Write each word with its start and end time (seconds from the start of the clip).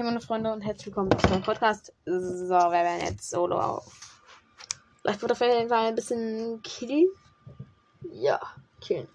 Hey 0.00 0.06
meine 0.06 0.22
Freunde 0.22 0.50
und 0.50 0.62
herzlich 0.62 0.86
willkommen 0.86 1.10
zu 1.18 1.28
meinem 1.28 1.42
Podcast. 1.42 1.92
So, 2.06 2.14
wir 2.14 2.70
werden 2.70 3.04
jetzt 3.04 3.28
solo 3.28 3.60
auf. 3.60 4.18
Vielleicht 5.02 5.20
wird 5.20 5.32
auf 5.32 5.40
jeden 5.42 5.68
Fall 5.68 5.88
ein 5.88 5.94
bisschen 5.94 6.62
killen. 6.62 7.10
Ja, 8.10 8.40
killen. 8.80 9.08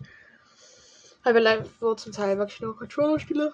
Weil 1.24 1.34
wir 1.34 1.42
live 1.42 1.68
wo 1.79 1.96
zum 1.96 2.12
Teil 2.12 2.38
wirklich 2.38 2.62
nur 2.62 2.78
Controller-Spiele 2.78 3.52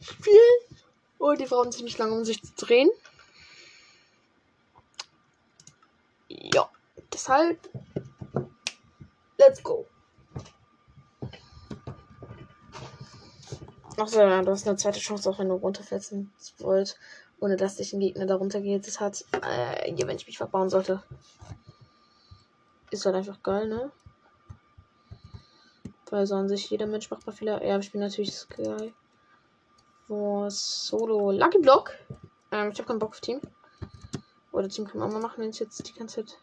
spielen. 0.00 0.80
Und 1.18 1.40
die 1.40 1.44
brauchen 1.44 1.70
ziemlich 1.70 1.96
lange, 1.98 2.14
um 2.14 2.24
sich 2.24 2.42
zu 2.42 2.66
drehen. 2.66 2.90
Ja, 6.26 6.68
deshalb. 7.12 7.60
Let's 9.38 9.62
go. 9.62 9.86
Achso, 13.98 14.20
ja, 14.20 14.42
du 14.42 14.52
hast 14.52 14.68
eine 14.68 14.76
zweite 14.76 15.00
Chance, 15.00 15.28
auch 15.28 15.40
wenn 15.40 15.48
du 15.48 15.56
runterfällst 15.56 16.14
wollt, 16.58 16.96
ohne 17.40 17.56
dass 17.56 17.76
dich 17.76 17.92
ein 17.92 17.98
Gegner 17.98 18.26
darunter 18.26 18.60
gehittet 18.60 19.00
hat. 19.00 19.24
Äh, 19.32 19.92
wenn 20.06 20.16
ich 20.16 20.26
mich 20.28 20.38
verbauen 20.38 20.70
sollte. 20.70 21.02
Ist 22.92 23.04
halt 23.04 23.16
einfach 23.16 23.42
geil, 23.42 23.68
ne? 23.68 23.90
Weil 26.10 26.26
so 26.28 26.36
an 26.36 26.48
sich 26.48 26.70
jeder 26.70 26.86
Mensch 26.86 27.10
macht 27.10 27.26
mal 27.26 27.32
Fehler. 27.32 27.64
Ja, 27.64 27.76
ich 27.78 27.90
bin 27.90 28.00
natürlich 28.00 28.34
Sky. 28.36 28.94
Wo 30.06 30.48
Solo 30.48 31.32
Lucky 31.32 31.58
Block. 31.58 31.92
Ähm, 32.52 32.70
ich 32.70 32.78
habe 32.78 32.86
keinen 32.86 33.00
Bock 33.00 33.10
auf 33.10 33.20
Team. 33.20 33.40
Oder 34.52 34.68
Team 34.68 34.86
kann 34.86 35.00
man 35.00 35.12
mal 35.12 35.20
machen, 35.20 35.42
wenn 35.42 35.50
ich 35.50 35.58
jetzt 35.58 35.86
die 35.86 35.92
ganze 35.92 36.24
Zeit 36.24 36.38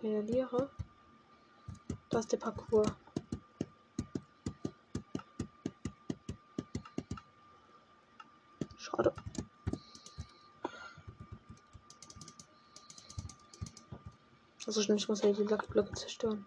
verliere. 0.00 0.70
Da 2.08 2.18
ist 2.18 2.32
der 2.32 2.38
Parcours. 2.38 2.88
Also 14.72 14.80
stimmt, 14.80 15.00
ich 15.00 15.08
muss 15.10 15.20
ja 15.20 15.30
die 15.30 15.44
Blöcke 15.44 15.92
zerstören. 15.92 16.46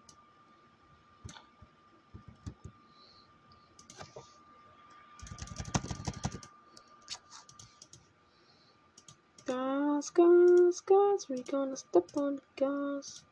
Gas, 9.44 10.12
gas, 10.12 10.84
gas, 10.84 11.28
we 11.28 11.40
gonna 11.44 11.76
step 11.76 12.16
on 12.16 12.40
gas. 12.56 13.24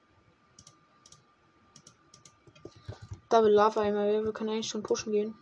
Double 3.31 3.51
Lava 3.51 3.81
einmal, 3.81 4.25
wir 4.25 4.33
können 4.33 4.51
eigentlich 4.51 4.69
schon 4.69 4.85
pushen 4.85 5.11
gehen. 5.11 5.35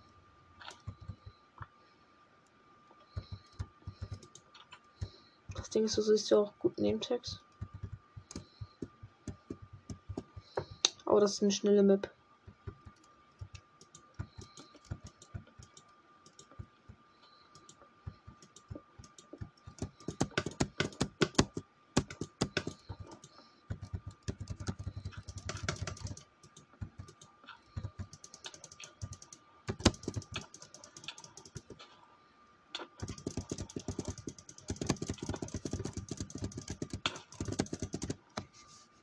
Ding 5.74 5.84
ist, 5.84 5.98
du 5.98 6.02
siehst 6.02 6.30
ja 6.30 6.38
auch 6.38 6.58
gut 6.58 6.78
Name-Tags. 6.78 7.42
Aber 11.12 11.20
das 11.20 11.34
ist 11.34 11.42
eine 11.42 11.50
schnelle 11.50 11.82
Map. 11.82 12.10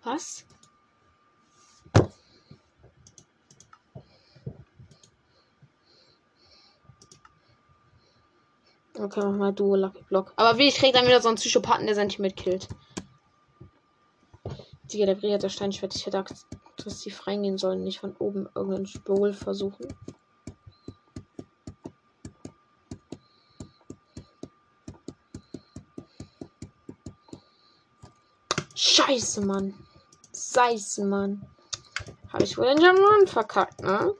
Was? 0.03 0.43
Okay, 8.99 9.21
mach 9.23 9.37
mal 9.37 9.53
Duo 9.53 9.77
Lucky 9.77 10.03
Block. 10.03 10.33
Aber 10.35 10.57
wie, 10.57 10.67
ich 10.67 10.75
krieg 10.75 10.93
dann 10.93 11.07
wieder 11.07 11.21
so 11.21 11.29
einen 11.29 11.37
Psychopathen, 11.37 11.85
der 11.85 11.95
sein 11.95 12.09
Team 12.09 12.27
killt. 12.35 12.67
Digga, 14.91 15.05
der 15.05 15.15
Brie 15.15 15.37
der 15.37 15.47
Stein. 15.47 15.69
Ich 15.69 15.81
hätte 15.81 15.97
die 17.05 17.11
freigehen 17.11 17.57
sollen, 17.57 17.85
nicht 17.85 17.99
von 17.99 18.13
oben 18.17 18.49
irgendeinen 18.55 18.87
Spol 18.87 19.31
versuchen. 19.31 19.87
Scheiße, 28.75 29.45
Mann. 29.45 29.73
Scheiße, 30.35 31.05
Mann. 31.05 31.47
Habe 32.33 32.43
ich 32.43 32.57
wohl 32.57 32.65
den 32.65 32.81
Jamon 32.81 33.27
verkackt, 33.27 33.81
ne? 33.81 34.13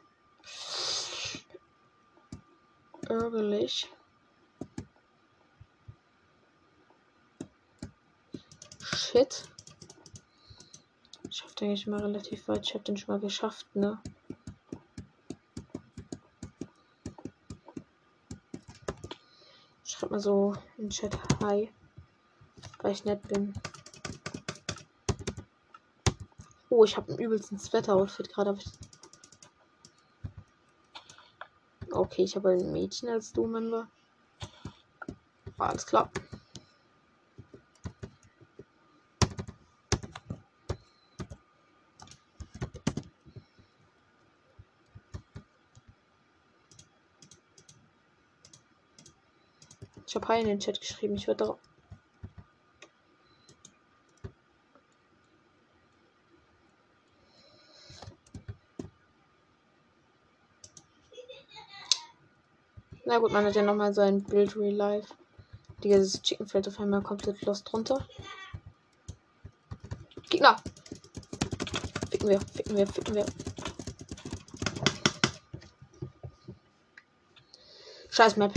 Ärgerlich. 3.09 3.89
Shit. 9.11 9.43
Ich 11.31 11.43
hab 11.43 11.55
den 11.55 11.75
schon 11.75 11.93
mal 11.93 12.01
relativ 12.01 12.47
weit. 12.47 12.63
Ich 12.63 12.75
hab 12.75 12.85
den 12.85 12.95
schon 12.95 13.15
mal 13.15 13.19
geschafft, 13.19 13.65
ne? 13.75 13.99
Schreib 19.83 20.11
mal 20.11 20.19
so 20.19 20.53
in 20.77 20.91
Chat 20.91 21.17
Hi. 21.41 21.71
Weil 22.83 22.91
ich 22.91 23.03
nett 23.03 23.27
bin. 23.27 23.51
Oh, 26.69 26.83
ich 26.83 26.95
habe 26.95 27.11
ein 27.11 27.17
übelsten 27.17 27.57
Sweater-Outfit 27.57 28.31
gerade. 28.31 28.59
Okay, 31.91 32.25
ich 32.25 32.35
habe 32.35 32.49
ein 32.49 32.71
Mädchen 32.71 33.09
als 33.09 33.33
Du-Member. 33.33 33.87
Alles 35.57 35.87
klar. 35.87 36.11
Habe 50.19 50.33
Hi 50.33 50.41
in 50.41 50.47
den 50.47 50.59
Chat 50.59 50.79
geschrieben. 50.81 51.15
Ich 51.15 51.27
werde 51.27 51.45
darauf. 51.45 51.59
Na 63.05 63.17
gut, 63.17 63.31
man 63.31 63.45
hat 63.45 63.55
ja 63.55 63.63
nochmal 63.63 63.93
so 63.93 64.01
ein 64.01 64.23
Bild 64.23 64.55
Real 64.55 64.73
Life. 64.73 65.13
Dieses 65.83 66.21
Chicken 66.21 66.45
fällt 66.47 66.67
auf 66.67 66.79
einmal 66.79 67.01
komplett 67.01 67.41
lost 67.41 67.71
runter. 67.73 68.05
Gegner! 70.29 70.57
Ficken 72.11 72.29
wir, 72.29 72.41
ficken 72.41 72.77
wir, 72.77 72.85
ficken 72.85 73.15
wir. 73.15 73.25
Scheiß 78.11 78.35
Map. 78.35 78.53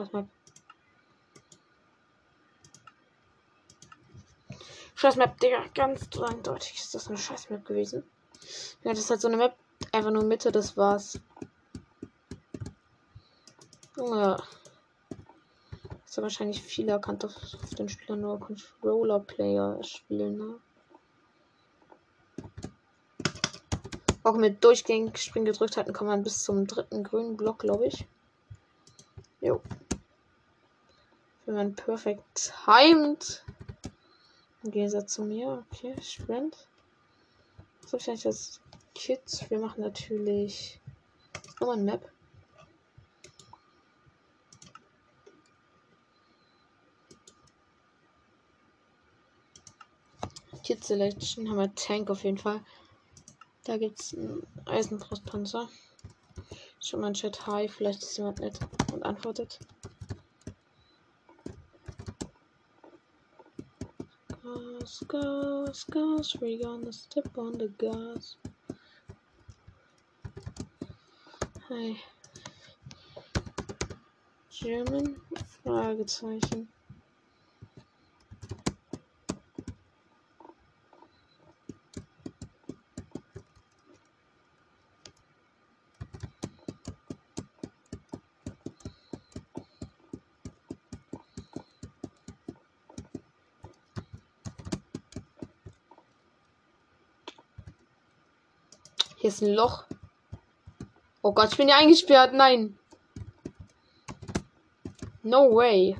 Scheiß 0.00 0.12
Map. 0.12 0.28
Scheiß 4.94 5.16
Map, 5.16 5.38
Digga. 5.40 5.64
Ganz 5.74 6.08
eindeutig 6.18 6.76
ist 6.76 6.94
das 6.94 7.08
eine 7.08 7.18
Scheiß 7.18 7.50
Map 7.50 7.66
gewesen. 7.66 8.02
Ja, 8.82 8.92
das 8.92 9.00
ist 9.00 9.10
halt 9.10 9.20
so 9.20 9.28
eine 9.28 9.36
Map. 9.36 9.56
Einfach 9.92 10.10
nur 10.10 10.24
Mitte, 10.24 10.52
das 10.52 10.76
war's. 10.78 11.20
Ja. 13.98 14.36
Ist 16.06 16.16
ja 16.16 16.22
wahrscheinlich 16.22 16.62
viel 16.62 16.88
erkannt, 16.88 17.24
dass 17.24 17.54
auf 17.54 17.74
den 17.74 17.90
Spieler 17.90 18.16
nur 18.16 18.40
Controller-Player 18.40 19.82
spielen, 19.84 20.38
ne? 20.38 20.60
Auch 24.22 24.36
mit 24.36 24.64
durchgängig 24.64 25.18
Spring 25.18 25.44
gedrückt 25.44 25.76
hatten, 25.76 25.92
kann 25.92 26.06
man 26.06 26.22
bis 26.22 26.42
zum 26.42 26.66
dritten 26.66 27.04
grünen 27.04 27.36
Block, 27.36 27.58
glaube 27.58 27.86
ich. 27.86 28.06
Jo. 29.40 29.62
Wenn 31.50 31.56
man 31.56 31.74
perfekt 31.74 32.52
timed. 32.64 33.44
Im 34.62 34.70
Gegensatz 34.70 35.14
zu 35.14 35.24
mir. 35.24 35.64
Okay, 35.72 36.00
Sprint. 36.00 36.68
So 37.84 37.98
vielleicht 37.98 38.24
das 38.24 38.60
Kids. 38.94 39.50
Wir 39.50 39.58
machen 39.58 39.80
natürlich 39.80 40.80
nochmal 41.58 41.78
ein 41.78 41.84
Map. 41.86 42.08
Kit 50.62 50.84
Selection 50.84 51.50
haben 51.50 51.56
wir 51.58 51.74
Tank 51.74 52.10
auf 52.10 52.22
jeden 52.22 52.38
Fall. 52.38 52.60
Da 53.64 53.76
gibt 53.76 53.98
es 53.98 54.14
einen 54.14 54.46
Eisenbrustpanzer. 54.66 55.68
Schon 56.78 57.00
mal 57.00 57.08
ein 57.08 57.14
Chat 57.14 57.44
Hi, 57.48 57.66
vielleicht 57.66 58.04
ist 58.04 58.16
jemand 58.18 58.38
nett 58.38 58.60
und 58.92 59.02
antwortet. 59.02 59.58
Gas, 64.80 65.04
gas, 65.08 65.84
gas, 65.92 66.36
we're 66.40 66.58
gonna 66.58 66.90
step 66.90 67.36
on 67.36 67.52
the 67.58 67.68
gas. 67.68 68.36
Hi. 71.68 71.96
German? 74.48 75.20
Ah, 75.36 75.42
Fragezeichen. 75.62 76.68
Hier 99.30 99.34
ist 99.36 99.42
ein 99.42 99.54
Loch. 99.54 99.84
Oh 101.22 101.32
Gott, 101.32 101.52
ich 101.52 101.56
bin 101.56 101.68
ja 101.68 101.76
eingesperrt. 101.76 102.34
Nein. 102.34 102.76
No 105.22 105.54
way. 105.54 105.96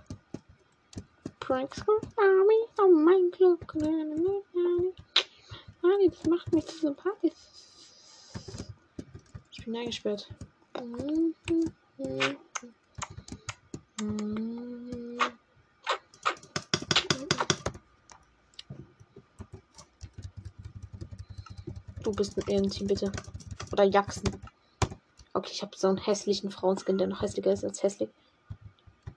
Pranks 1.38 1.80
Army 2.16 2.66
oh 2.82 2.88
mein 2.88 3.30
Glück. 3.30 3.72
Mann, 5.80 6.08
das 6.08 6.26
macht 6.26 6.52
mich 6.52 6.66
zu 6.66 6.78
sympathisch. 6.78 7.32
Ich 9.52 9.64
bin 9.64 9.76
eingesperrt. 9.76 10.28
Du 10.74 12.49
bist 22.20 22.36
ein 22.36 22.48
Ehrenteam, 22.48 22.86
bitte. 22.86 23.10
Oder 23.72 23.84
Jackson. 23.84 24.24
Okay, 25.32 25.52
ich 25.52 25.62
habe 25.62 25.74
so 25.74 25.88
einen 25.88 25.96
hässlichen 25.96 26.50
Frauenskin, 26.50 26.98
der 26.98 27.06
noch 27.06 27.22
hässlicher 27.22 27.50
ist 27.50 27.64
als 27.64 27.82
hässlich. 27.82 28.10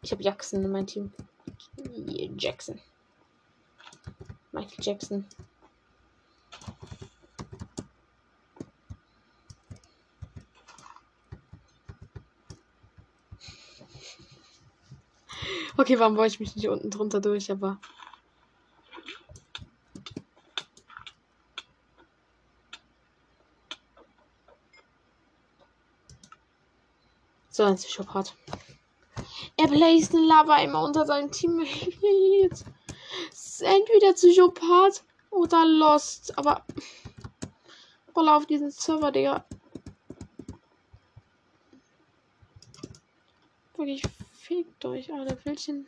Ich 0.01 0.13
habe 0.13 0.23
Jackson 0.23 0.63
in 0.63 0.71
meinem 0.71 0.87
Team. 0.87 1.11
Jackson. 2.37 2.79
Michael 4.53 4.77
Jackson. 4.79 5.25
Okay, 15.75 15.99
warum 15.99 16.15
wollte 16.15 16.35
ich 16.35 16.39
mich 16.39 16.55
nicht 16.55 16.69
unten 16.69 16.89
drunter 16.89 17.19
durch, 17.19 17.51
aber. 17.51 17.79
So, 27.63 27.69
ein 27.69 27.75
Psychopath. 27.77 28.35
Er 29.55 29.69
bläst 29.69 30.13
eine 30.13 30.25
Lava 30.25 30.61
immer 30.61 30.83
unter 30.83 31.05
seinen 31.05 31.31
Teammates. 31.31 32.65
Entweder 33.61 34.11
Psychopath 34.11 35.05
oder 35.29 35.65
Lost. 35.65 36.37
Aber. 36.37 36.65
Roller 38.13 38.35
auf 38.35 38.45
diesen 38.47 38.69
Server, 38.69 39.13
Digga. 39.13 39.45
Wirklich, 43.77 44.03
fickt 44.33 44.83
euch 44.83 45.13
alle. 45.13 45.37
Welchen 45.45 45.85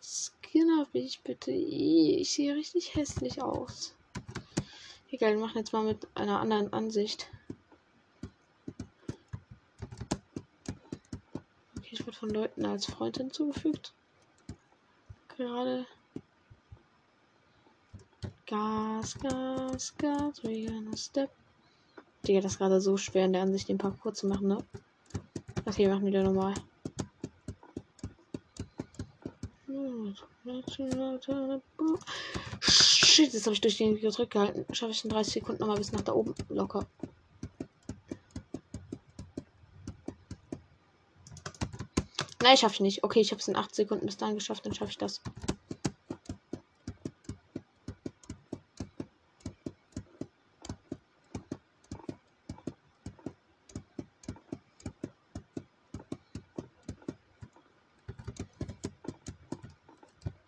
Skin 0.00 0.70
habe 0.78 1.00
ich 1.00 1.20
bitte? 1.22 1.50
Ich 1.50 2.32
sehe 2.32 2.54
richtig 2.54 2.94
hässlich 2.94 3.42
aus. 3.42 3.92
Egal, 5.10 5.32
wir 5.32 5.40
machen 5.40 5.58
jetzt 5.58 5.72
mal 5.72 5.82
mit 5.82 6.06
einer 6.14 6.38
anderen 6.38 6.72
Ansicht. 6.72 7.28
wird 12.07 12.07
von 12.18 12.30
Leuten 12.30 12.66
als 12.66 12.86
Freund 12.86 13.16
hinzugefügt. 13.16 13.92
Gerade. 15.36 15.86
Gas, 18.46 19.16
Gas, 19.18 19.94
Gas, 19.96 20.42
we 20.42 20.66
gonna 20.66 20.96
step. 20.96 21.30
Digga, 22.26 22.40
das 22.40 22.52
ist 22.52 22.58
gerade 22.58 22.80
so 22.80 22.96
schwer 22.96 23.26
in 23.26 23.32
der 23.32 23.42
Ansicht, 23.42 23.68
den 23.68 23.78
Parcours 23.78 24.18
zu 24.18 24.26
machen, 24.26 24.48
ne? 24.48 24.58
Okay, 25.64 25.84
wir 25.84 25.90
machen 25.90 26.06
wieder 26.06 26.24
normal. 26.24 26.54
Shit, 32.60 33.32
jetzt 33.32 33.46
habe 33.46 33.54
ich 33.54 33.60
durch 33.60 33.76
den 33.76 34.00
gedrückt 34.00 34.32
gehalten. 34.32 34.74
Schaffe 34.74 34.92
ich 34.92 35.04
in 35.04 35.10
30 35.10 35.34
Sekunden 35.34 35.60
nochmal 35.60 35.78
bis 35.78 35.92
nach 35.92 36.00
da 36.00 36.12
oben. 36.12 36.34
Locker. 36.48 36.86
Nein, 42.40 42.56
schaffe 42.56 42.74
ich 42.74 42.80
nicht. 42.80 43.04
Okay, 43.04 43.20
ich 43.20 43.32
habe 43.32 43.40
es 43.40 43.48
in 43.48 43.56
8 43.56 43.74
Sekunden 43.74 44.06
bis 44.06 44.16
dahin 44.16 44.36
geschafft, 44.36 44.64
dann 44.64 44.72
schaffe 44.72 44.90
ich 44.90 44.98
das. 44.98 45.20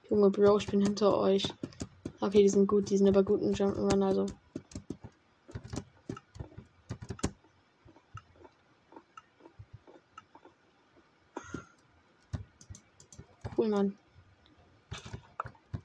Junge 0.09 0.31
Bro, 0.31 0.59
ich 0.59 0.67
bin 0.69 0.81
hinter 0.81 1.17
euch. 1.19 1.45
Okay, 2.21 2.43
die 2.43 2.49
sind 2.49 2.67
gut, 2.67 2.89
die 2.91 2.97
sind 2.97 3.09
aber 3.09 3.23
gut 3.23 3.43
im 3.43 3.53
Jump'n'Run, 3.53 4.05
also. 4.05 4.27
Mann. 13.71 13.97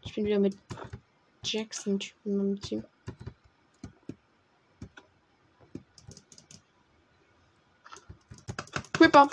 Ich 0.02 0.14
bin 0.14 0.26
wieder 0.26 0.40
mit 0.40 0.58
Jackson-Typen 1.44 2.38
meinem 2.38 2.60
Team. 2.60 2.84
Creeper. 8.94 9.30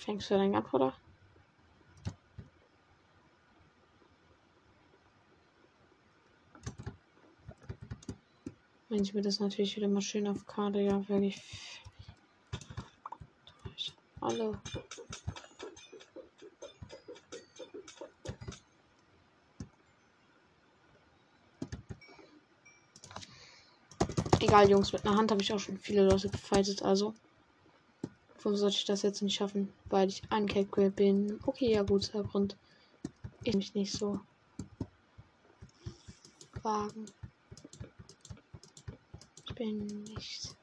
Fängst 0.00 0.30
du 0.30 0.34
deinen 0.34 0.54
ab, 0.54 0.72
oder? 0.72 0.94
Wenn 8.88 9.02
ich 9.02 9.14
mir 9.14 9.22
das 9.22 9.40
natürlich 9.40 9.76
wieder 9.76 9.88
mal 9.88 10.00
schön 10.00 10.28
auf 10.28 10.46
Karte, 10.46 10.80
ja, 10.80 11.08
wirklich. 11.08 11.42
Alle. 14.20 14.60
Egal, 24.40 24.70
Jungs, 24.70 24.92
mit 24.92 25.04
einer 25.04 25.16
Hand 25.16 25.32
habe 25.32 25.42
ich 25.42 25.52
auch 25.52 25.58
schon 25.58 25.78
viele 25.78 26.08
Leute 26.08 26.28
gefightet, 26.28 26.82
also. 26.82 27.12
Warum 28.42 28.56
sollte 28.56 28.76
ich 28.76 28.84
das 28.84 29.02
jetzt 29.02 29.20
nicht 29.22 29.34
schaffen? 29.34 29.72
Weil 29.86 30.08
ich 30.08 30.22
angecackt 30.30 30.94
bin. 30.94 31.40
Okay, 31.44 31.72
ja 31.72 31.82
gut, 31.82 32.12
Herr 32.12 32.22
Grund. 32.22 32.56
Ich 33.42 33.56
mich 33.56 33.74
nicht 33.74 33.92
so 33.92 34.20
wagen 36.62 37.06
bin 39.56 39.86
nicht. 39.86 40.54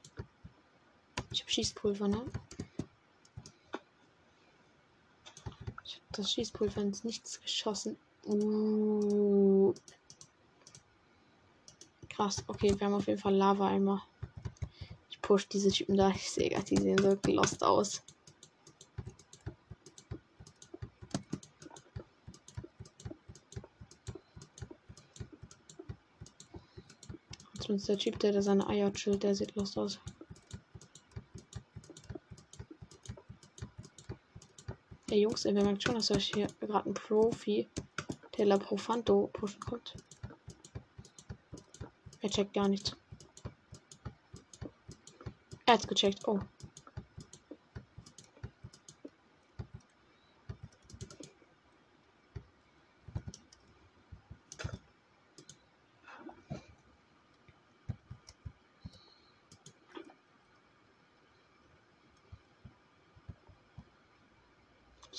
Ich 1.32 1.42
habe 1.42 1.52
Schießpulver, 1.52 2.08
ne? 2.08 2.24
Ich 5.84 5.96
habe 5.96 6.06
das 6.12 6.32
Schießpulver 6.32 6.82
ins 6.82 7.04
Nichts 7.04 7.42
geschossen. 7.42 7.98
Uh. 8.26 9.74
Krass. 12.10 12.44
Okay, 12.48 12.74
wir 12.78 12.86
haben 12.86 12.94
auf 12.94 13.08
jeden 13.08 13.20
Fall 13.20 13.36
Lava-Eimer. 13.36 14.06
Ich 15.10 15.20
push 15.22 15.48
diese 15.48 15.72
Typen 15.72 15.98
da. 15.98 16.12
Ich 16.12 16.30
sehe 16.30 16.50
gerade, 16.50 16.66
die 16.66 16.78
sehen 16.78 17.00
so 17.00 17.18
gelost 17.18 17.64
aus. 17.64 18.04
Zumindest 27.74 27.90
der 27.90 27.98
Typ, 27.98 28.20
der, 28.20 28.32
der 28.34 28.44
seine 28.44 28.68
Eier 28.68 28.94
chillt, 28.94 29.24
der 29.24 29.34
sieht 29.34 29.56
los 29.56 29.76
aus. 29.78 30.00
Der 35.10 35.18
Jungs, 35.18 35.46
ey, 35.46 35.56
wer 35.56 35.64
merkt 35.64 35.82
schon, 35.82 35.96
dass 35.96 36.12
euch 36.12 36.32
hier 36.36 36.46
gerade 36.60 36.88
ein 36.88 36.94
Profi, 36.94 37.68
der 38.38 38.46
La 38.46 38.60
Profanto 38.60 39.28
pushen 39.34 39.60
kommt. 39.60 39.96
Er 42.22 42.30
checkt 42.30 42.54
gar 42.54 42.68
nichts. 42.68 42.96
Er 45.66 45.74
hat's 45.74 45.88
gecheckt. 45.88 46.28
Oh. 46.28 46.40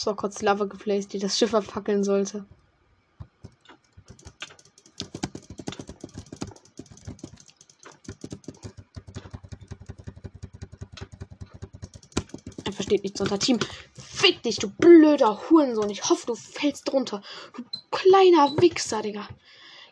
So 0.04 0.14
kurz 0.14 0.42
Lava 0.42 0.66
geplaced, 0.66 1.14
die 1.14 1.18
das 1.18 1.38
Schiff 1.38 1.54
abfackeln 1.54 2.04
sollte. 2.04 2.44
Er 12.66 12.73
versteht 12.75 13.02
nichts 13.02 13.18
unter 13.23 13.38
Team. 13.38 13.58
Fick 13.94 14.42
dich, 14.42 14.56
du 14.56 14.68
blöder 14.68 15.49
Hurensohn. 15.49 15.88
Ich 15.88 16.06
hoffe, 16.11 16.26
du 16.26 16.34
fällst 16.34 16.92
drunter. 16.92 17.23
Du 17.56 17.62
kleiner 17.90 18.54
Wichser, 18.61 19.00
Digga. 19.00 19.26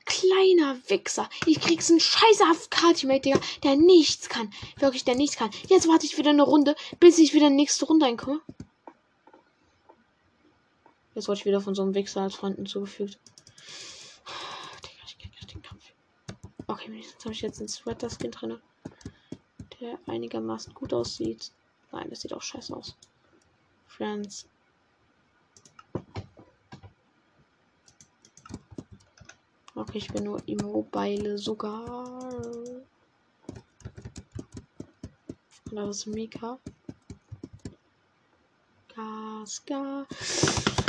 Kleiner 0.05 0.77
Wichser. 0.89 1.31
Ich 1.47 1.59
krieg's 1.59 1.89
einen 1.89 2.01
scheiß 2.01 2.43
AFK-Teammate, 2.51 3.23
Digga, 3.23 3.41
der 3.63 3.77
nichts 3.77 4.29
kann. 4.29 4.53
Wirklich, 4.79 5.05
der 5.05 5.15
nichts 5.15 5.37
kann. 5.37 5.51
Jetzt 5.69 5.89
warte 5.89 6.05
ich 6.05 6.19
wieder 6.19 6.31
eine 6.31 6.43
Runde, 6.43 6.77
bis 7.01 7.17
ich 7.19 7.33
wieder 7.33 7.47
in 7.47 7.57
die 7.57 7.63
nächste 7.63 7.87
Runde 7.87 8.05
reinkomme. 8.05 8.43
Jetzt 11.23 11.29
wurde 11.29 11.39
ich 11.39 11.45
wieder 11.45 11.61
von 11.61 11.77
so 11.77 11.83
einem 11.83 11.95
Wichser 11.95 12.23
als 12.23 12.35
Freunden 12.35 12.67
zugefügt. 12.67 13.17
Digga, 14.83 15.05
ich 15.07 15.17
krieg 15.17 15.31
den 15.47 15.63
Kampf. 15.63 15.93
Okay, 16.67 16.93
jetzt 16.97 17.25
habe 17.25 17.33
ich 17.33 17.43
jetzt 17.43 17.61
einen 17.61 17.69
Sweater-Skin 17.69 18.33
drin. 18.33 18.59
Der 19.81 20.01
einigermaßen 20.09 20.75
gut 20.75 20.93
aussieht. 20.93 21.53
Nein, 21.93 22.11
das 22.11 22.23
sieht 22.23 22.35
auch 22.35 22.43
scheiße 22.43 22.75
aus. 22.75 22.97
Friends. 23.87 24.49
Okay, 29.77 29.99
ich 29.99 30.13
bin 30.13 30.25
nur 30.25 30.43
immobile 30.49 31.39
sogar. 31.39 32.19
Das 35.71 35.99
ist 35.99 36.07
Mika. 36.07 36.59
Gas, 38.97 39.65
Gas. 39.65 40.82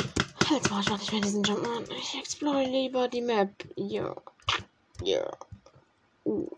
Jetzt 0.49 0.69
mache 0.69 0.81
ich 0.81 0.89
mal 0.89 0.97
nicht 0.97 1.11
mehr 1.11 1.21
diesen 1.21 1.43
Jump 1.43 1.67
an. 1.67 1.85
Ich 1.91 2.17
explore 2.17 2.63
lieber 2.63 3.07
die 3.07 3.21
Map. 3.21 3.51
Ja. 3.75 4.15
Ja. 5.01 5.29
Uh. 6.25 6.49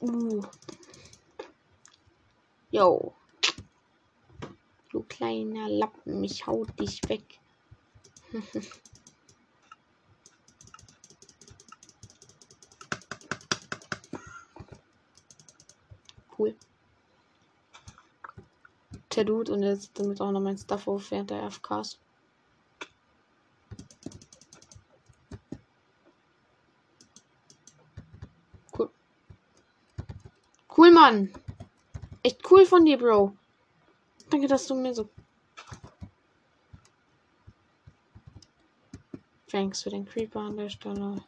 Uh. 0.00 0.42
Yo. 2.70 3.14
Du 4.90 5.02
kleiner 5.04 5.68
Lappen, 5.68 6.22
ich 6.22 6.46
hau 6.46 6.64
dich 6.64 7.00
weg. 7.08 7.40
cool. 16.38 16.54
Der 19.14 19.24
Dude 19.24 19.52
und 19.52 19.62
jetzt 19.62 19.98
damit 19.98 20.20
auch 20.20 20.30
noch 20.30 20.40
mein 20.40 20.58
Stuff 20.58 20.86
auf 20.88 21.10
während 21.10 21.30
der 21.30 21.50
FKs. 21.50 21.98
Cool. 28.76 28.90
Cool, 30.76 30.90
Mann. 31.02 31.34
Echt 32.22 32.48
cool 32.48 32.64
von 32.64 32.84
dir, 32.84 32.96
Bro. 32.96 33.36
Danke, 34.30 34.46
dass 34.46 34.68
du 34.68 34.76
mir 34.76 34.94
so. 34.94 35.08
Thanks 39.48 39.82
für 39.82 39.90
den 39.90 40.06
Creeper 40.06 40.42
an 40.42 40.56
der 40.56 40.68
Stelle. 40.68 41.24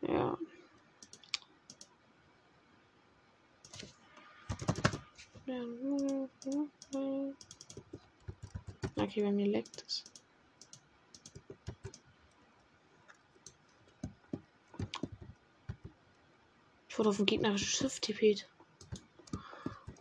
Ja. 0.00 0.38
Okay, 8.96 9.22
bei 9.22 9.32
mir 9.32 9.48
leckt 9.48 9.84
es. 9.86 10.11
Wurde 17.02 17.10
auf 17.10 17.18
ein 17.18 17.26
gegnerisches 17.26 17.68
Schiff 17.68 17.98
tippet. 17.98 18.48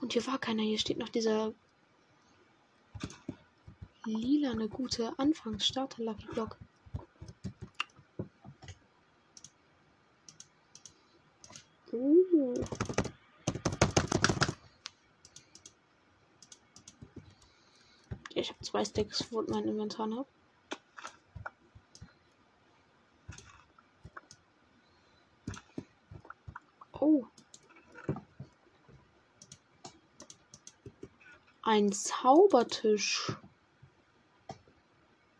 Und 0.02 0.14
hier 0.14 0.24
war 0.28 0.38
keiner. 0.38 0.62
Hier 0.62 0.78
steht 0.78 1.00
noch 1.00 1.10
dieser 1.10 1.52
lila 4.06 4.52
eine 4.52 4.70
gute 4.70 5.18
Anfangsstarter 5.18 6.04
Lucky 6.04 6.28
Block. 6.28 6.58
Uh. 11.92 12.54
Ich 18.36 18.50
habe 18.50 18.60
zwei 18.62 18.86
Stacks, 18.86 19.26
wo 19.32 19.42
mein 19.42 19.64
Inventar 19.68 20.08
habe. 20.12 20.28
Oh. 27.04 27.26
Ein 31.64 31.92
Zaubertisch. 31.92 33.34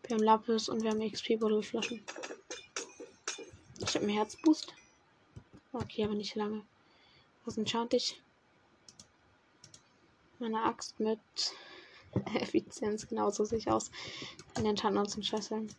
Wir 0.04 0.16
haben 0.16 0.24
Lapis 0.24 0.70
und 0.70 0.84
wir 0.84 0.92
haben 0.92 1.00
XP-Bottleflaschen. 1.00 2.04
Ich 3.80 3.96
habe 3.96 4.06
einen 4.06 4.10
Herzboost. 4.10 4.72
Okay, 5.74 6.04
aber 6.04 6.14
nicht 6.14 6.36
lange. 6.36 6.64
Was 7.44 7.58
enchant 7.58 7.96
ich? 7.96 8.22
Meine 10.38 10.62
Axt 10.62 11.00
mit 11.00 11.20
Effizienz, 12.36 13.08
genauso 13.08 13.44
sehe 13.44 13.58
ich 13.58 13.72
aus. 13.72 13.90
Den 14.56 14.68
Enchantment 14.68 15.10
zum 15.10 15.24
Scheißeln. 15.24 15.74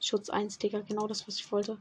Schutz 0.00 0.30
1, 0.30 0.56
Digga, 0.56 0.80
genau 0.80 1.06
das, 1.06 1.28
was 1.28 1.36
ich 1.36 1.52
wollte. 1.52 1.78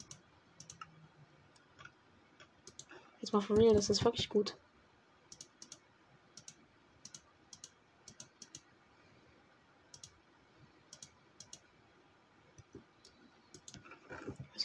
Jetzt 3.22 3.32
mal 3.32 3.42
for 3.42 3.58
real, 3.58 3.74
das 3.74 3.90
ist 3.90 4.04
wirklich 4.04 4.28
gut. 4.28 4.58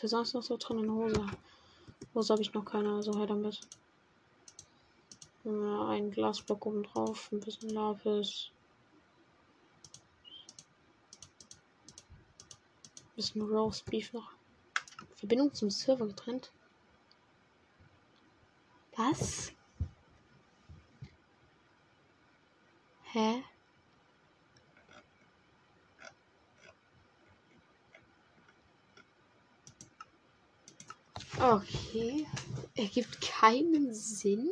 Ist 0.03 0.11
sonst 0.13 0.33
noch 0.33 0.43
so 0.43 0.57
drin 0.57 0.79
in 0.79 0.91
Hose? 0.91 1.27
Hose 2.15 2.33
habe 2.33 2.41
ich 2.41 2.55
noch 2.55 2.65
keine, 2.65 2.95
also 2.95 3.19
her 3.19 3.27
damit. 3.27 3.61
Ja, 5.45 5.89
ein 5.89 6.11
Glasblock 6.11 6.65
oben 6.65 6.83
drauf, 6.85 7.31
ein 7.31 7.41
bisschen 7.41 7.69
Lapis. 7.69 8.51
Bisschen 13.15 13.43
Roast 13.43 13.85
Beef 13.85 14.11
noch. 14.15 14.33
Verbindung 15.17 15.53
zum 15.53 15.69
Server 15.69 16.07
getrennt. 16.07 16.51
Was? 18.97 19.53
Hä? 23.13 23.45
Okay. 31.41 32.27
Ergibt 32.77 33.21
keinen 33.23 33.95
Sinn. 33.95 34.51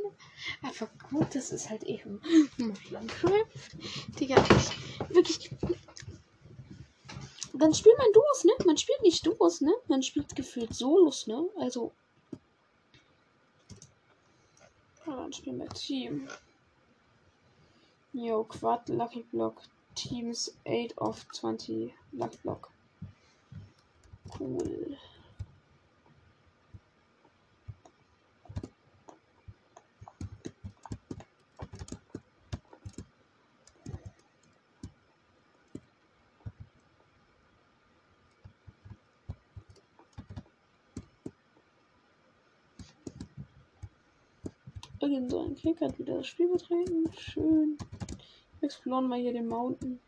Aber 0.63 0.91
gut, 1.11 1.35
das 1.35 1.51
ist 1.51 1.69
halt 1.69 1.83
eben 1.85 2.21
Minecraft. 2.57 3.45
Digga, 4.19 4.37
ich, 4.37 5.15
wirklich. 5.15 5.51
Dann 7.53 7.75
spielt 7.75 7.99
man 7.99 8.13
Duos, 8.13 8.45
ne? 8.45 8.53
Man 8.65 8.79
spielt 8.79 9.03
nicht 9.03 9.27
Duos, 9.27 9.61
ne? 9.61 9.75
Man 9.89 10.03
spielt 10.03 10.35
gefühlt 10.35 10.75
Solos, 10.75 11.27
ne? 11.27 11.49
Also. 11.59 11.93
Dann 15.05 15.33
spielen 15.33 15.59
wir 15.59 15.69
Team. 15.71 16.29
Yo, 18.13 18.45
Quad, 18.45 18.89
Lucky 18.89 19.25
Block. 19.31 19.61
Teams 19.95 20.55
8 20.67 20.97
of 20.99 21.27
20 21.33 21.93
Lucky 22.13 22.39
Block. 22.43 22.71
Cool. 24.39 24.97
Irgend 45.01 45.31
so 45.31 45.45
ein 45.45 45.55
Kick 45.55 45.81
hat 45.81 45.97
wieder 45.99 46.17
das 46.17 46.27
Spiel 46.27 46.49
betreten. 46.49 47.05
Schön. 47.17 47.79
Exploren 48.61 49.07
mal 49.07 49.21
hier 49.21 49.33
den 49.33 49.47
Mountain. 49.47 50.01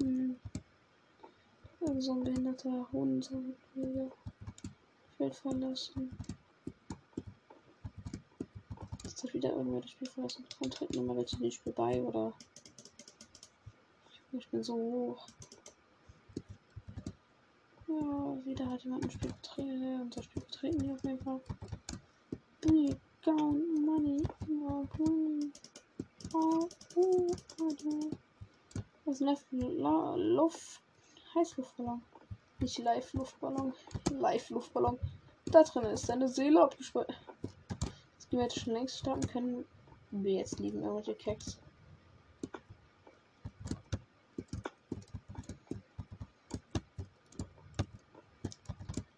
Hm. 0.00 0.36
So 1.98 2.12
ein 2.12 2.24
behinderter 2.24 2.88
Hund 2.90 3.24
soll 3.24 3.54
wieder 3.74 4.10
Feld 5.18 5.34
verlassen. 5.36 6.10
Das 9.56 9.64
irgendwer 9.64 9.80
das 9.80 9.90
Spiel 9.90 10.08
verlassen? 10.08 10.44
Komm, 10.58 10.70
treten 10.70 11.06
mal 11.06 11.16
welche 11.16 11.40
nicht 11.40 11.54
Spiel 11.54 11.72
bei 11.72 12.02
oder. 12.02 12.34
Ich 14.32 14.46
bin 14.48 14.62
so 14.62 14.74
hoch. 14.74 15.26
Ja, 17.88 18.44
wieder 18.44 18.68
hat 18.68 18.84
jemand 18.84 19.04
ein 19.04 19.10
Spiel 19.10 19.32
betreten. 19.32 20.00
Unser 20.02 20.22
Spiel 20.22 20.42
betreten 20.42 20.80
hier 20.82 20.92
auf 20.92 21.04
jeden 21.04 21.24
Fall. 21.24 21.40
Big 22.60 22.98
down 23.24 23.82
money. 23.82 24.22
Oh, 24.50 24.84
oh, 26.34 26.58
oh, 26.96 28.10
Was 29.06 29.20
ist 29.22 29.46
denn 29.52 29.78
Luft? 29.78 30.82
Heißluftballon. 31.34 32.02
Nicht 32.58 32.78
Live-Luftballon. 32.78 33.72
Live-Luftballon. 34.10 34.98
Da 35.46 35.62
drin 35.62 35.84
ist 35.84 36.04
seine 36.04 36.28
Seele 36.28 36.62
abgespeichert. 36.62 37.16
Die 38.30 38.36
wir 38.36 38.42
jetzt 38.42 38.58
schon 38.58 38.72
längst 38.72 38.98
starten 38.98 39.26
können. 39.28 39.64
Wir 40.10 40.34
jetzt 40.38 40.58
lieben 40.58 40.82
irgendwelche 40.82 41.14
Keks. 41.14 41.58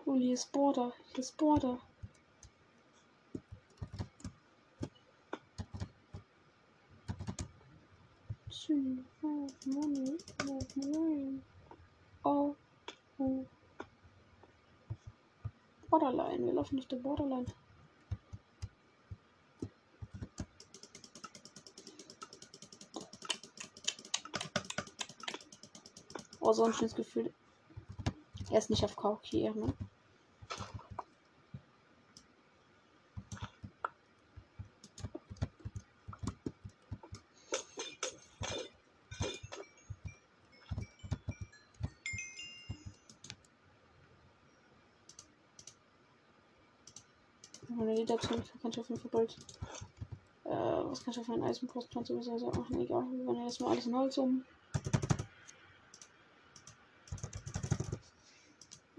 Oh, 0.05 0.15
hier 0.15 0.35
ist 0.35 0.53
Border. 0.53 0.93
Hier 1.13 1.21
ist 1.21 1.37
Border. 1.37 1.79
Oh, 12.25 12.55
oh. 13.19 13.45
Borderline. 15.89 16.47
Wir 16.47 16.53
laufen 16.53 16.77
nicht 16.77 16.93
der 16.93 16.97
Borderline. 16.97 17.47
Oh, 26.41 26.53
so 26.53 26.65
ein 26.65 26.73
schönes 26.73 26.95
Gefühl. 26.95 27.33
Er 28.51 28.59
ist 28.59 28.71
nicht 28.71 28.85
auf 28.85 28.97
KOK, 28.97 29.33
ne? 29.33 29.75
Meine 47.69 47.95
Lederzone 47.95 48.43
kann 48.63 48.71
ich 48.71 48.81
auf 48.81 48.89
jeden 48.89 49.01
Fall 49.01 49.11
bald. 49.11 49.37
Äh, 50.45 50.51
was 50.51 51.05
kann 51.05 51.13
ich 51.13 51.21
auf 51.21 51.29
meinen 51.29 51.45
Eisenpostplan 51.45 52.05
sowieso 52.05 52.51
machen? 52.51 52.81
Egal, 52.81 53.05
wir 53.11 53.27
wollen 53.27 53.45
jetzt 53.45 53.61
mal 53.61 53.71
alles 53.71 53.87
in 53.87 53.97
Holz 53.97 54.17
um. 54.19 54.45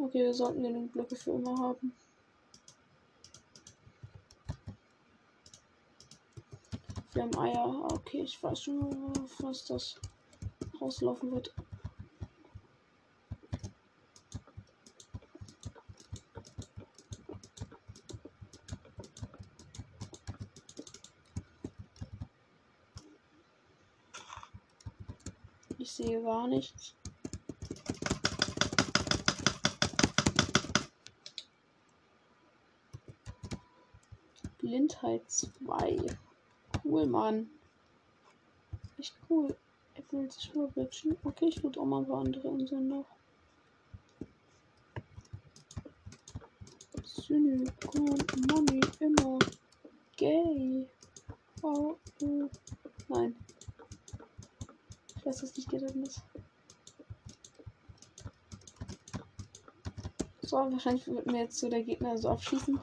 Okay, 0.09 0.23
wir 0.23 0.33
sollten 0.33 0.63
genug 0.63 0.91
Blöcke 0.91 1.15
für 1.15 1.33
immer 1.33 1.55
haben. 1.55 1.93
Wir 7.13 7.21
haben 7.21 7.37
Eier. 7.37 7.63
Ah, 7.63 7.93
okay, 7.93 8.23
ich 8.23 8.41
weiß 8.41 8.59
schon, 8.59 9.13
was 9.37 9.65
das 9.65 10.01
rauslaufen 10.81 11.31
wird. 11.31 11.53
Ich 25.77 25.91
sehe 25.91 26.19
gar 26.23 26.47
nichts. 26.47 26.95
Blindheit 34.69 35.23
2. 35.27 35.97
Cool, 36.83 37.07
Mann. 37.07 37.49
Echt 38.99 39.15
cool. 39.27 39.57
Er 39.95 40.03
will 40.11 40.29
sich 40.29 40.53
überwitschen. 40.53 41.17
Okay, 41.23 41.47
ich 41.47 41.63
würde 41.63 41.79
auch 41.79 41.85
mal 41.85 42.01
ein 42.01 42.07
paar 42.07 42.19
andere 42.19 42.49
Inseln 42.49 42.87
noch. 42.87 43.05
Silikon, 47.03 48.15
Money, 48.51 48.79
immer 48.99 49.39
gay. 50.15 50.87
Oh, 51.63 51.95
oh. 52.21 52.49
Nein. 53.07 53.35
Ich 55.15 55.25
weiß, 55.25 55.41
dass 55.41 55.57
nicht 55.57 55.67
gerettet 55.67 55.95
ist. 55.95 56.21
So, 60.43 60.57
wahrscheinlich 60.57 61.07
wird 61.07 61.25
mir 61.25 61.39
jetzt 61.39 61.57
so 61.57 61.69
der 61.69 61.81
Gegner 61.81 62.19
so 62.19 62.29
abschießen. 62.29 62.79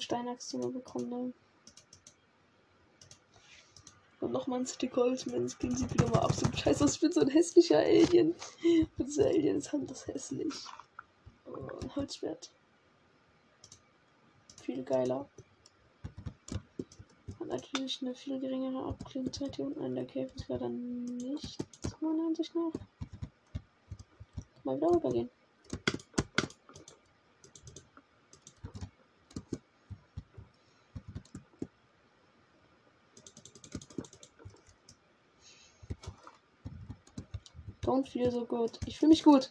Schönen 0.00 0.38
Steinachs 0.38 0.52
bekommen. 0.52 1.10
Ne? 1.10 1.32
Und 4.20 4.32
nochmal 4.32 4.60
ein 4.60 4.66
Stick 4.66 4.96
Holzman 4.96 5.48
Skin 5.48 5.76
sieht 5.76 5.92
wieder 5.92 6.08
mal 6.08 6.20
absolut 6.20 6.58
scheiße 6.58 6.84
aus. 6.84 6.94
Ich 6.94 7.00
bin 7.00 7.12
so 7.12 7.20
ein 7.20 7.28
hässlicher 7.28 7.78
Alien. 7.78 8.34
Diese 8.98 9.26
Aliens 9.26 9.72
haben 9.72 9.86
das 9.86 10.06
hässlich. 10.06 10.54
Oh, 11.46 11.78
ein 11.82 11.96
Holzschwert. 11.96 12.50
Viel 14.62 14.82
geiler. 14.84 15.28
Hat 17.38 17.46
natürlich 17.46 18.00
eine 18.02 18.14
viel 18.14 18.38
geringere 18.40 18.86
Abklingzeit 18.86 19.56
hier 19.56 19.66
unten 19.66 19.84
in 19.84 19.94
der 19.94 20.06
Cave. 20.06 20.30
Ist 20.34 20.48
leider 20.48 20.68
nicht 20.68 21.58
meiner 22.00 22.26
Ansicht 22.26 22.54
nach. 22.54 22.72
Mal 24.64 24.76
wieder 24.76 24.90
rübergehen. 24.90 25.30
Don't 37.90 38.08
feel 38.08 38.30
so 38.30 38.44
good. 38.44 38.78
Ich 38.86 39.00
fühle 39.00 39.08
mich 39.08 39.24
gut. 39.24 39.50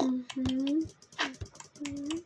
Mhm. 0.00 0.84
Mhm. 1.78 2.22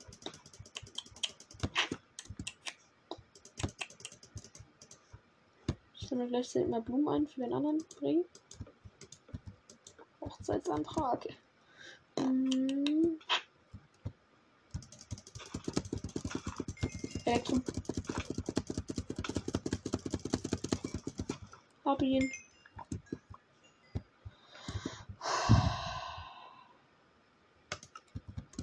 Ich 5.93 6.09
sammle 6.09 6.27
gleich 6.27 6.55
mal 6.69 6.81
Blumen 6.81 7.09
ein 7.09 7.27
für 7.27 7.43
den 7.43 7.53
anderen 7.53 7.85
Ring. 8.01 8.25
Hochzeitsantrag. 10.23 11.29
Elektrum. 17.31 17.63
Hab 21.85 22.03
ihn. 22.03 22.29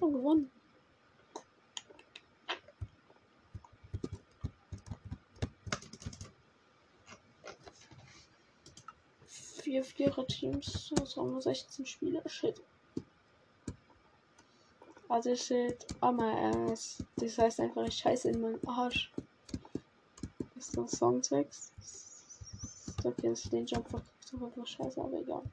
Oh, 0.01 0.12
gewonnen. 0.12 0.51
Vier 9.27 9.86
Vierer-Teams, 9.86 10.91
das 10.95 11.15
haben 11.15 11.34
wir 11.34 11.41
16 11.41 11.86
Spieler. 11.86 12.21
Shit. 12.27 12.62
Also 15.10 15.36
shit, 15.36 15.86
oh 16.02 16.12
my 16.12 16.70
ass. 16.70 17.04
Das 17.15 17.38
heißt 17.38 17.62
einfach, 17.62 17.86
ich 17.86 17.96
scheiße 17.96 18.30
in 18.30 18.41
meinen 18.41 18.67
Arsch. 18.67 19.12
ist 20.56 20.74
so 20.74 20.82
ein 20.82 20.88
Songtext? 20.88 21.72
Okay, 23.04 23.30
dass 23.30 23.46
ich 23.46 23.50
den 23.50 23.65
Jump 23.65 23.88
verkackt 23.89 24.34
habe, 24.34 24.58
war 24.58 24.65
scheiße, 24.65 25.00
aber 25.00 25.20
egal. 25.20 25.43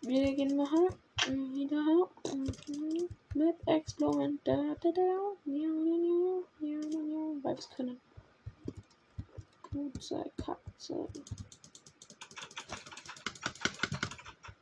Wir 0.00 0.34
gehen 0.34 0.56
mal 0.56 0.88
wieder 1.28 2.08
mit 3.34 3.56
Exploren. 3.66 4.40
Da, 4.44 4.74
da, 4.80 4.90
da. 4.90 5.36
Weil 7.42 7.42
wir 7.42 7.58
es 7.58 7.70
können. 7.70 8.00
Gute 9.70 10.30
Katze. 10.36 11.08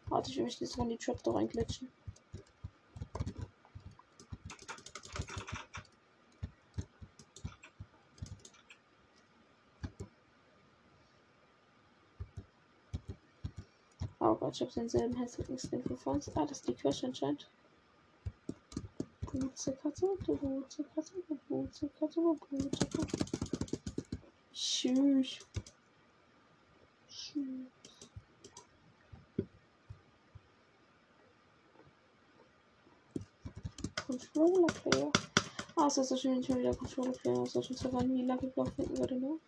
Warte, 0.09 0.31
ich 0.31 0.37
will 0.37 0.45
mich 0.45 0.61
jetzt 0.61 0.79
in 0.79 0.89
die 0.89 0.97
Trap 0.97 1.23
da 1.23 1.33
reinglitschen. 1.33 1.89
Oh 14.19 14.35
Gott, 14.35 14.55
ich 14.55 14.61
habe 14.61 14.73
denselben 14.73 15.17
hässlichen 15.17 15.59
Skin 15.59 15.83
wie 15.89 15.97
vorhin. 15.97 16.23
Ah, 16.35 16.47
das 16.47 16.59
ist 16.59 16.69
die 16.69 16.75
Quest 16.75 17.05
anscheinend. 17.05 17.49
Booze 19.23 19.73
Katze, 19.73 20.07
Booze 20.25 20.85
Katze, 20.95 21.13
Booze 21.49 21.89
Katze, 21.99 22.21
Booze 22.21 22.87
Katze. 22.89 23.07
Tschüss. 24.53 25.39
Tschüss. 27.09 27.76
Controller 34.37 34.67
Player. 34.67 35.11
Ah, 35.77 35.87
es 35.87 35.97
ist 35.97 36.09
so 36.11 36.17
schön, 36.17 36.45
schon 36.45 36.59
wieder 36.59 36.75
Controller 36.75 37.13
Player. 37.13 37.43
Es 37.43 37.55
ist 37.55 37.67
schon 37.67 37.77
so 37.77 37.91
wie 37.93 38.23
Lucky 38.23 38.49
Block 38.49 38.71
finden 38.75 38.99
würde, 38.99 39.19
ne? 39.19 39.39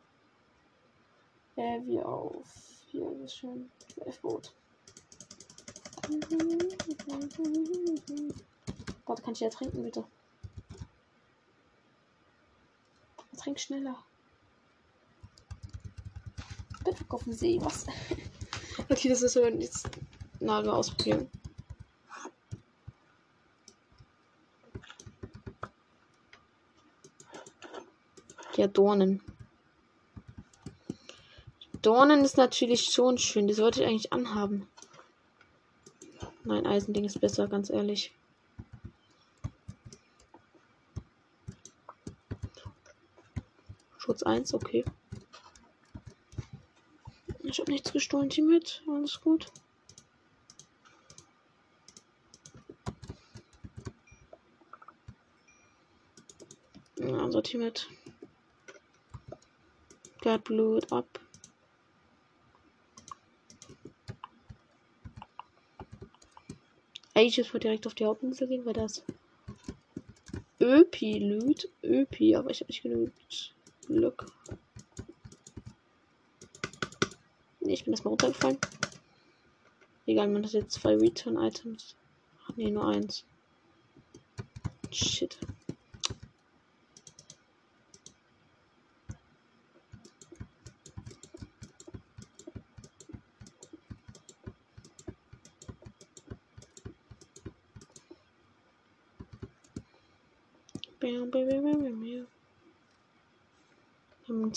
Äh, 1.56 1.80
wie 1.84 2.00
auf. 2.00 2.46
Hier 2.90 3.10
ist 3.22 3.36
schön. 3.36 3.70
F-Boot. 4.06 4.54
Warte, 9.04 9.22
kann 9.22 9.34
ich 9.34 9.40
ja 9.40 9.50
trinken, 9.50 9.82
bitte? 9.82 10.04
Trink 13.36 13.60
schneller. 13.60 14.02
Bitte 16.82 17.04
auf 17.10 17.24
dem 17.24 17.34
See, 17.34 17.58
was? 17.60 17.84
okay, 18.88 19.10
das 19.10 19.20
ist 19.20 19.34
so 19.34 19.44
jetzt 19.44 19.90
Nagel 20.40 20.70
ausprobieren. 20.70 21.28
Ja, 28.58 28.66
Dornen. 28.66 29.22
Dornen 31.80 32.24
ist 32.24 32.36
natürlich 32.36 32.86
schon 32.86 33.16
schön. 33.16 33.46
Das 33.46 33.58
sollte 33.58 33.82
ich 33.82 33.88
eigentlich 33.88 34.12
anhaben. 34.12 34.68
Nein, 36.42 36.66
Eisending 36.66 37.04
ist 37.04 37.20
besser, 37.20 37.46
ganz 37.46 37.70
ehrlich. 37.70 38.12
Schutz 43.98 44.24
1, 44.24 44.52
okay. 44.54 44.84
Ich 47.44 47.60
habe 47.60 47.70
nichts 47.70 47.92
gestohlen, 47.92 48.28
Team 48.28 48.48
mit. 48.48 48.82
Alles 48.88 49.20
gut. 49.20 49.52
Ja, 56.96 57.22
unser 57.22 57.44
Mit. 60.28 60.34
Got 60.34 60.44
Blut 60.44 60.92
ab. 60.92 61.20
Eigentlich 67.14 67.52
wird 67.52 67.64
direkt 67.64 67.86
auf 67.86 67.94
die 67.94 68.04
Hauptinsel 68.04 68.46
gehen, 68.46 68.66
weil 68.66 68.74
das 68.74 69.02
Öpi 70.60 71.18
lüt. 71.18 71.70
Öpi, 71.82 72.36
aber 72.36 72.50
ich 72.50 72.60
habe 72.60 72.68
nicht 72.68 72.82
genügend 72.82 73.54
Glück. 73.86 74.26
Nee, 77.60 77.72
ich 77.72 77.84
bin 77.84 77.94
erstmal 77.94 78.10
runtergefallen. 78.10 78.58
Egal, 80.06 80.28
man 80.28 80.44
hat 80.44 80.52
jetzt 80.52 80.72
zwei 80.72 80.94
Return-Items. 80.94 81.96
Nee, 82.56 82.70
nur 82.70 82.86
eins. 82.86 83.24
Shit. 84.92 85.38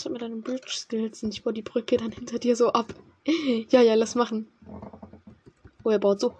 Jetzt 0.02 0.06
hat 0.06 0.12
mir 0.14 0.18
deine 0.18 0.42
Bridge 0.42 0.66
Skills 0.68 1.22
und 1.22 1.32
ich 1.32 1.44
baue 1.44 1.52
die 1.52 1.62
Brücke 1.62 1.96
dann 1.96 2.10
hinter 2.10 2.40
dir 2.40 2.56
so 2.56 2.72
ab. 2.72 2.92
ja, 3.68 3.82
ja, 3.82 3.94
lass 3.94 4.16
machen. 4.16 4.48
Oh, 5.84 5.90
er 5.90 6.00
baut 6.00 6.18
so. 6.18 6.36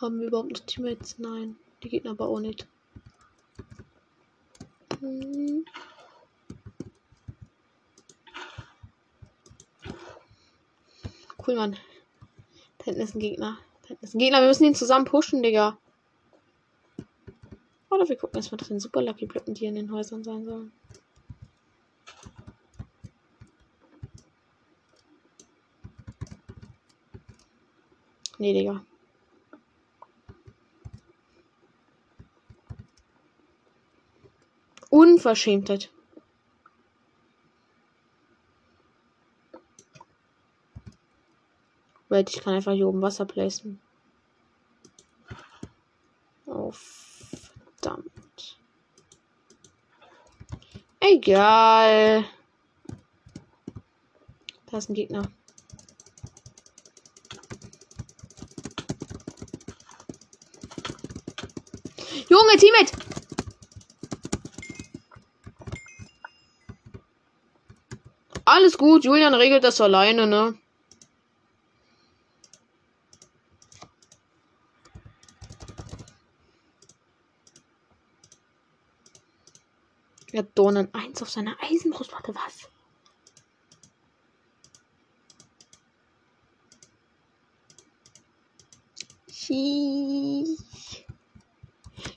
Haben 0.00 0.20
wir 0.20 0.28
überhaupt 0.28 0.52
noch 0.52 0.60
Teammates? 0.60 1.18
Nein. 1.18 1.56
Die 1.82 1.90
Gegner 1.90 2.12
aber 2.12 2.28
auch 2.28 2.40
nicht. 2.40 2.66
Hm. 5.00 5.66
Cool, 11.46 11.54
Mann. 11.54 11.76
Da 12.78 12.86
hinten 12.86 13.02
ist 13.02 13.14
ein 13.14 13.20
Gegner. 13.20 13.58
Da 13.82 13.88
hinten 13.88 14.04
ist 14.04 14.14
ein 14.14 14.18
Gegner. 14.18 14.40
Wir 14.40 14.48
müssen 14.48 14.64
ihn 14.64 14.74
zusammen 14.74 15.04
pushen, 15.04 15.44
Digga. 15.44 15.78
Oder 17.88 18.08
wir 18.08 18.16
gucken 18.16 18.36
erstmal 18.36 18.58
nach 18.60 18.66
den 18.66 18.80
Super 18.80 19.00
Lucky 19.00 19.26
Blöcken, 19.26 19.54
die 19.54 19.66
in 19.66 19.76
den 19.76 19.92
Häusern 19.92 20.24
sein 20.24 20.44
sollen. 20.44 20.72
Nee, 28.38 28.52
Digga. 28.52 28.84
Unverschämtheit. 34.90 35.90
Wait, 42.16 42.30
ich 42.30 42.40
kann 42.40 42.54
einfach 42.54 42.72
hier 42.72 42.88
oben 42.88 43.02
Wasser 43.02 43.26
placen. 43.26 43.78
Oh, 46.46 46.72
verdammt. 46.72 48.58
Egal. 50.98 52.24
Da 54.64 54.78
ist 54.78 54.88
ein 54.88 54.94
Gegner. 54.94 55.30
Junge, 62.30 62.56
Teammate! 62.56 62.96
Alles 68.46 68.78
gut, 68.78 69.04
Julian 69.04 69.34
regelt 69.34 69.64
das 69.64 69.82
alleine, 69.82 70.26
ne? 70.26 70.58
Er 80.36 80.42
hat 80.42 80.58
1 81.16 81.22
auf 81.22 81.30
seiner 81.30 81.56
Eisenbrustplatte. 81.62 82.34
Was? 82.34 82.68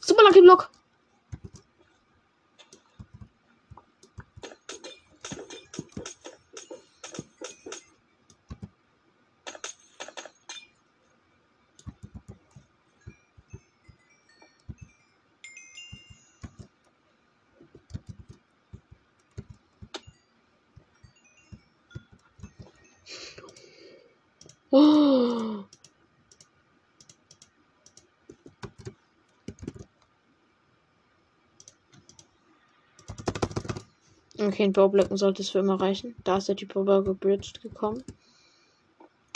Super 0.02 0.24
Lucky 0.24 0.42
Block. 0.42 0.70
Okay, 34.50 34.64
in 34.64 34.74
Baublöcken 34.74 35.16
sollte 35.16 35.44
es 35.44 35.52
für 35.52 35.60
immer 35.60 35.80
reichen. 35.80 36.16
Da 36.24 36.38
ist 36.38 36.48
der 36.50 36.56
Typ 36.56 36.76
aber 36.76 37.04
gebridged 37.04 37.62
gekommen. 37.62 38.04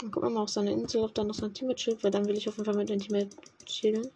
Dann 0.00 0.10
gucken 0.10 0.28
wir 0.28 0.34
mal 0.34 0.42
auf 0.42 0.48
seine 0.48 0.72
Insel, 0.72 1.02
ob 1.04 1.14
da 1.14 1.22
noch 1.22 1.34
sein 1.36 1.54
Teammate 1.54 1.76
chillt, 1.76 2.02
weil 2.02 2.10
dann 2.10 2.26
will 2.26 2.36
ich 2.36 2.48
auf 2.48 2.56
jeden 2.56 2.64
Fall 2.64 2.74
mit 2.74 2.88
dem 2.88 2.98
Teammate 2.98 3.28
chillen. 3.64 4.10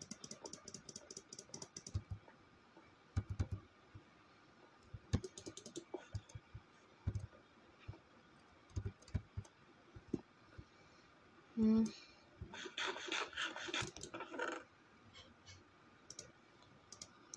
Hm. 11.55 11.85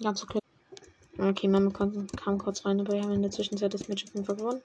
Ganz 0.01 0.19
so 0.19 0.25
klar. 0.25 0.40
Okay, 1.31 1.47
Mama 1.47 1.71
kam, 1.71 2.37
kurz 2.39 2.65
rein, 2.65 2.81
aber 2.81 2.91
wir 2.91 3.03
haben 3.03 3.13
in 3.13 3.21
der 3.21 3.31
Zwischenzeit 3.31 3.73
das 3.73 3.87
Match 3.87 4.03
auf 4.03 4.13
jeden 4.13 4.25
Fall 4.25 4.35
gewonnen. 4.35 4.61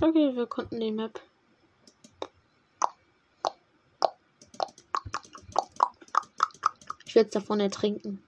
Okay, 0.00 0.34
wir 0.34 0.46
konnten 0.48 0.80
die 0.80 0.90
Map. 0.90 1.20
Ich 7.06 7.14
werde 7.14 7.28
es 7.28 7.32
davon 7.32 7.60
ertrinken. 7.60 8.24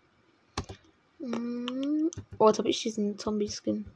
Oh, 2.43 2.49
jetzt 2.49 2.59
habe 2.59 2.71
ich 2.71 2.83
diesen 2.83 3.17
Zombie-Skin. 3.17 3.87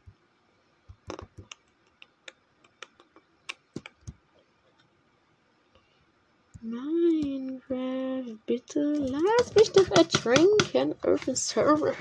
Nein, 6.63 7.61
Rev, 7.69 8.39
bitte 8.47 8.81
lass 9.01 9.53
mich 9.57 9.73
doch 9.73 9.91
ertrinken 9.91 10.95
auf 11.03 11.25
dem 11.25 11.35
Server. 11.35 11.93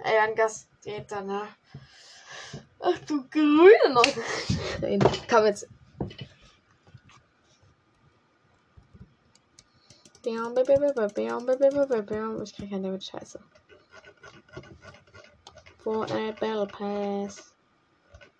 Ey, 0.00 0.18
ein 0.18 0.34
Gast 0.34 0.68
geht 0.84 1.10
danach. 1.10 1.48
Ach 2.80 2.98
du 3.06 3.26
grüne 3.30 3.94
Leute. 3.94 4.20
Nein, 4.82 4.98
komm 5.30 5.46
jetzt. 5.46 5.66
Ich 12.42 12.54
krieg 12.54 12.70
keinen 12.70 12.82
Damage, 12.82 13.06
scheiße. 13.06 13.40
For 15.86 16.04
a 16.04 16.32
battle 16.32 16.66
pass. 16.66 17.52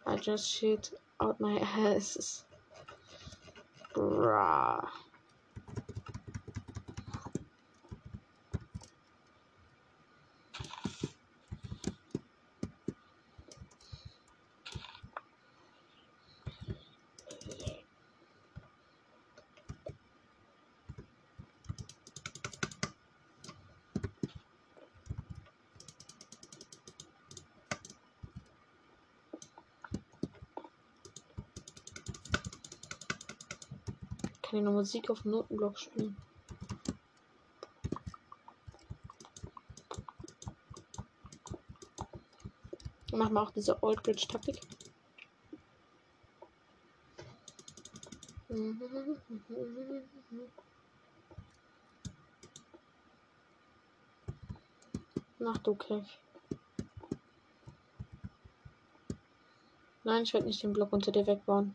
I 0.05 0.17
just 0.17 0.51
shit 0.51 0.91
out 1.23 1.39
my 1.41 1.59
ass. 1.59 2.43
Bruh. 3.95 4.85
Noch 34.63 34.73
Musik 34.73 35.11
auf 35.11 35.25
Notenblock 35.25 35.79
spielen. 35.79 36.17
Machen 43.13 43.35
wir 43.35 43.43
auch 43.43 43.51
diese 43.51 43.83
Old 43.83 44.03
Bridge 44.03 44.27
Taktik. 44.29 44.61
Mach 55.39 55.59
du 55.59 55.75
Kech. 55.75 56.19
Nein, 60.05 60.23
ich 60.23 60.35
werde 60.35 60.47
nicht 60.47 60.63
den 60.63 60.73
Block 60.73 60.93
unter 60.93 61.11
dir 61.11 61.27
wegbauen. 61.27 61.75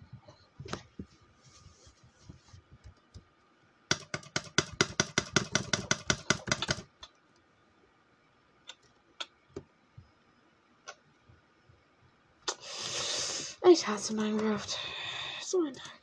Ich 14.02 14.08
hasse 14.08 14.16
Minecraft. 14.16 14.80
So 15.42 15.60
ein 15.60 15.74
Dreck. 15.74 16.01